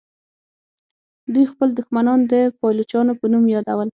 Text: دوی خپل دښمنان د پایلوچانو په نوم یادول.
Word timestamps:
دوی 1.33 1.45
خپل 1.53 1.69
دښمنان 1.79 2.19
د 2.31 2.33
پایلوچانو 2.59 3.13
په 3.19 3.25
نوم 3.33 3.45
یادول. 3.53 3.89